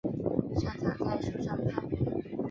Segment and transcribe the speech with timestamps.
[0.59, 2.39] 擅长在树上攀援。